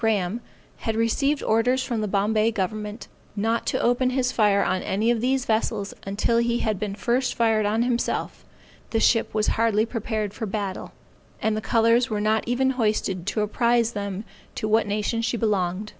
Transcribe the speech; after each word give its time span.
Graham 0.01 0.41
had 0.77 0.95
received 0.95 1.43
orders 1.43 1.83
from 1.83 2.01
the 2.01 2.07
Bombay 2.07 2.49
government, 2.53 3.07
not 3.35 3.67
to 3.67 3.79
open 3.79 4.09
his 4.09 4.31
fire 4.31 4.63
on 4.63 4.81
any 4.81 5.11
of 5.11 5.21
these 5.21 5.45
vessels 5.45 5.93
until 6.07 6.39
he 6.39 6.57
had 6.57 6.79
been 6.79 6.95
first 6.95 7.35
fired 7.35 7.67
on 7.67 7.83
himself, 7.83 8.43
the 8.89 8.99
ship 8.99 9.31
was 9.35 9.45
hardly 9.61 9.85
prepared 9.85 10.33
for 10.33 10.47
battle, 10.47 10.91
and 11.39 11.55
the 11.55 11.61
colors 11.61 12.09
were 12.09 12.19
not 12.19 12.47
even 12.47 12.71
hoisted 12.81 13.27
to 13.27 13.41
apprise 13.41 13.91
them 13.91 14.23
to 14.55 14.67
what 14.67 14.87
nation 14.87 15.21
she 15.21 15.37
belonged. 15.37 15.89